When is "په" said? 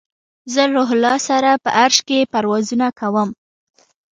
1.63-1.69